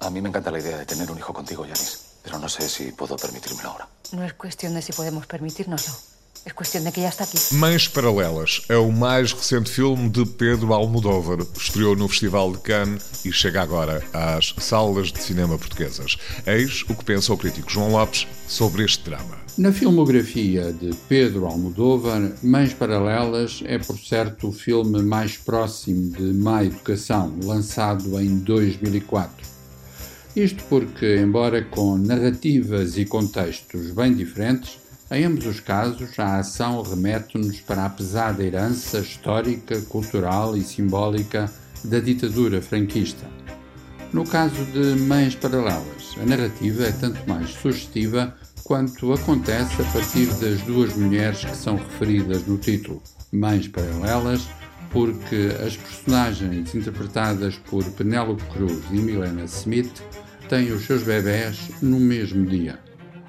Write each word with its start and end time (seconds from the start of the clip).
A 0.00 0.10
mí 0.10 0.20
me 0.20 0.28
encanta 0.28 0.50
la 0.50 0.58
idea 0.58 0.76
de 0.76 0.84
tener 0.84 1.10
un 1.10 1.16
hijo 1.16 1.32
contigo, 1.32 1.64
Yanis, 1.64 2.18
pero 2.22 2.38
no 2.38 2.48
sé 2.48 2.68
si 2.68 2.92
puedo 2.92 3.16
permitírmelo 3.16 3.70
ahora. 3.70 3.88
No 4.12 4.24
es 4.24 4.34
cuestión 4.34 4.74
de 4.74 4.82
si 4.82 4.92
podemos 4.92 5.26
permitírnoslo. 5.26 6.11
É 6.44 6.50
questão 6.50 6.82
de 6.82 6.90
que 6.90 7.00
já 7.00 7.08
está 7.08 7.22
aqui. 7.22 7.54
Mães 7.54 7.86
Paralelas 7.86 8.62
é 8.68 8.76
o 8.76 8.90
mais 8.90 9.32
recente 9.32 9.70
filme 9.70 10.10
de 10.10 10.26
Pedro 10.26 10.72
Almodóvar. 10.74 11.38
Estreou 11.56 11.94
no 11.94 12.08
Festival 12.08 12.50
de 12.50 12.58
Cannes 12.58 13.24
e 13.24 13.32
chega 13.32 13.62
agora 13.62 14.02
às 14.12 14.52
salas 14.58 15.12
de 15.12 15.22
cinema 15.22 15.56
portuguesas. 15.56 16.16
Eis 16.44 16.82
o 16.88 16.96
que 16.96 17.04
pensa 17.04 17.32
o 17.32 17.38
crítico 17.38 17.70
João 17.70 17.92
Lopes 17.92 18.26
sobre 18.48 18.84
este 18.84 19.04
drama. 19.04 19.36
Na 19.56 19.70
filmografia 19.70 20.72
de 20.72 20.90
Pedro 21.08 21.46
Almodóvar, 21.46 22.32
Mães 22.42 22.74
Paralelas 22.74 23.62
é, 23.64 23.78
por 23.78 23.96
certo, 23.96 24.48
o 24.48 24.52
filme 24.52 25.00
mais 25.00 25.36
próximo 25.36 26.10
de 26.10 26.24
Má 26.24 26.64
Educação, 26.64 27.38
lançado 27.44 28.18
em 28.20 28.38
2004. 28.38 29.46
Isto 30.34 30.64
porque, 30.64 31.18
embora 31.18 31.62
com 31.62 31.96
narrativas 31.96 32.98
e 32.98 33.04
contextos 33.04 33.92
bem 33.92 34.12
diferentes, 34.12 34.82
em 35.12 35.24
ambos 35.24 35.44
os 35.44 35.60
casos 35.60 36.18
a 36.18 36.38
ação 36.38 36.80
remete-nos 36.82 37.60
para 37.60 37.84
a 37.84 37.90
pesada 37.90 38.42
herança 38.42 38.98
histórica, 38.98 39.78
cultural 39.82 40.56
e 40.56 40.62
simbólica 40.62 41.52
da 41.84 41.98
ditadura 42.00 42.62
franquista. 42.62 43.26
No 44.10 44.26
caso 44.26 44.64
de 44.66 45.00
Mães 45.02 45.34
Paralelas, 45.34 46.16
a 46.20 46.24
narrativa 46.24 46.84
é 46.84 46.92
tanto 46.92 47.28
mais 47.28 47.50
sugestiva 47.50 48.34
quanto 48.64 49.12
acontece 49.12 49.82
a 49.82 49.84
partir 49.86 50.26
das 50.34 50.62
duas 50.62 50.94
mulheres 50.96 51.44
que 51.44 51.56
são 51.56 51.76
referidas 51.76 52.46
no 52.46 52.56
título, 52.56 53.02
Mães 53.30 53.68
Paralelas, 53.68 54.48
porque 54.90 55.50
as 55.66 55.76
personagens 55.76 56.74
interpretadas 56.74 57.56
por 57.56 57.84
Penélope 57.92 58.44
Cruz 58.44 58.82
e 58.90 58.96
Milena 58.96 59.44
Smith 59.44 60.02
têm 60.48 60.72
os 60.72 60.86
seus 60.86 61.02
bebés 61.02 61.70
no 61.82 62.00
mesmo 62.00 62.46
dia. 62.46 62.78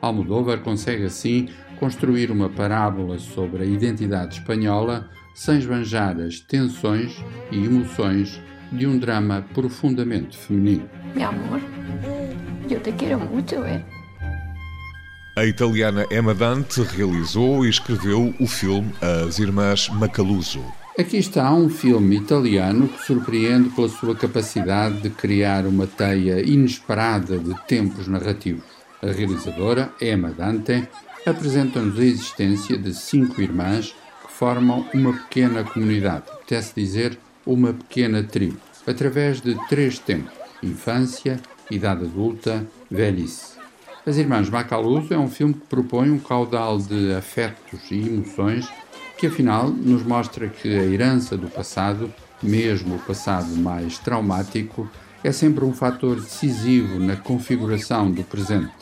Almodóvar 0.00 0.60
consegue 0.60 1.04
assim 1.04 1.48
construir 1.78 2.30
uma 2.30 2.48
parábola 2.48 3.18
sobre 3.18 3.62
a 3.62 3.66
identidade 3.66 4.38
espanhola 4.38 5.08
sem 5.34 5.58
esbanjar 5.58 6.18
as 6.20 6.40
tensões 6.40 7.16
e 7.50 7.64
emoções 7.64 8.40
de 8.72 8.86
um 8.86 8.98
drama 8.98 9.44
profundamente 9.54 10.36
feminino. 10.36 10.88
Meu 11.14 11.28
amor, 11.28 11.60
eu 12.68 12.80
te 12.80 12.92
quero 12.92 13.20
muito, 13.20 13.54
é? 13.56 13.84
A 15.36 15.46
italiana 15.46 16.04
Emma 16.10 16.34
Dante 16.34 16.82
realizou 16.82 17.64
e 17.64 17.70
escreveu 17.70 18.34
o 18.40 18.46
filme 18.46 18.92
As 19.00 19.38
Irmãs 19.38 19.88
Macaluso. 19.88 20.64
Aqui 20.98 21.18
está 21.18 21.54
um 21.54 21.68
filme 21.68 22.16
italiano 22.16 22.88
que 22.88 23.06
surpreende 23.06 23.68
pela 23.68 23.88
sua 23.88 24.16
capacidade 24.16 25.00
de 25.00 25.10
criar 25.10 25.64
uma 25.64 25.86
teia 25.86 26.44
inesperada 26.44 27.38
de 27.38 27.54
tempos 27.68 28.08
narrativos. 28.08 28.64
A 29.00 29.12
realizadora, 29.12 29.92
Emma 30.02 30.30
Dante, 30.30 30.88
apresenta-nos 31.26 31.98
a 31.98 32.04
existência 32.04 32.76
de 32.76 32.94
cinco 32.94 33.40
irmãs 33.40 33.94
que 34.26 34.32
formam 34.32 34.86
uma 34.94 35.12
pequena 35.12 35.64
comunidade, 35.64 36.24
até-se 36.42 36.74
dizer 36.74 37.18
uma 37.46 37.72
pequena 37.72 38.22
tribo, 38.22 38.58
através 38.86 39.40
de 39.40 39.54
três 39.68 39.98
tempos: 39.98 40.32
infância, 40.62 41.40
idade 41.70 42.04
adulta, 42.04 42.66
velhice. 42.90 43.58
As 44.06 44.16
Irmãs 44.16 44.48
Macaluso 44.48 45.12
é 45.12 45.18
um 45.18 45.28
filme 45.28 45.52
que 45.52 45.66
propõe 45.66 46.10
um 46.10 46.18
caudal 46.18 46.78
de 46.78 47.12
afetos 47.12 47.90
e 47.90 47.98
emoções 47.98 48.66
que 49.18 49.26
afinal 49.26 49.68
nos 49.68 50.02
mostra 50.04 50.48
que 50.48 50.68
a 50.68 50.84
herança 50.84 51.36
do 51.36 51.48
passado, 51.48 52.12
mesmo 52.42 52.94
o 52.94 52.98
passado 53.00 53.48
mais 53.56 53.98
traumático, 53.98 54.88
é 55.24 55.32
sempre 55.32 55.64
um 55.64 55.74
fator 55.74 56.20
decisivo 56.20 57.00
na 57.00 57.16
configuração 57.16 58.10
do 58.10 58.22
presente. 58.22 58.72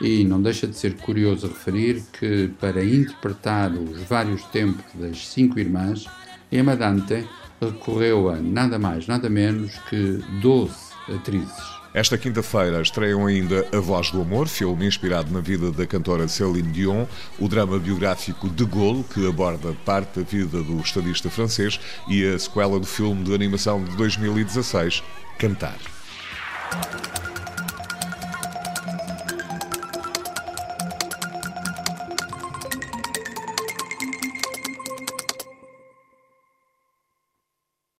E 0.00 0.24
não 0.24 0.40
deixa 0.40 0.66
de 0.66 0.76
ser 0.76 0.96
curioso 0.96 1.46
referir 1.46 2.02
que, 2.12 2.48
para 2.58 2.82
interpretar 2.82 3.70
os 3.72 4.02
vários 4.02 4.42
tempos 4.44 4.84
das 4.94 5.28
cinco 5.28 5.58
irmãs, 5.58 6.06
Emma 6.50 6.74
Dante 6.74 7.26
recorreu 7.60 8.30
a 8.30 8.36
nada 8.36 8.78
mais, 8.78 9.06
nada 9.06 9.28
menos 9.28 9.78
que 9.90 10.22
12 10.40 10.74
atrizes. 11.14 11.80
Esta 11.92 12.16
quinta-feira 12.16 12.80
estreiam 12.80 13.26
ainda 13.26 13.66
A 13.72 13.80
Voz 13.80 14.12
do 14.12 14.22
Amor, 14.22 14.46
filme 14.46 14.86
inspirado 14.86 15.32
na 15.32 15.40
vida 15.40 15.72
da 15.72 15.84
cantora 15.84 16.28
Céline 16.28 16.70
Dion, 16.70 17.04
o 17.38 17.48
drama 17.48 17.80
biográfico 17.80 18.48
De 18.48 18.64
Gaulle, 18.64 19.04
que 19.12 19.26
aborda 19.28 19.74
parte 19.84 20.20
da 20.20 20.24
vida 20.24 20.62
do 20.62 20.78
estadista 20.80 21.28
francês, 21.28 21.80
e 22.08 22.24
a 22.24 22.38
sequela 22.38 22.78
do 22.78 22.86
filme 22.86 23.24
de 23.24 23.34
animação 23.34 23.82
de 23.82 23.96
2016, 23.96 25.02
Cantar. 25.36 25.78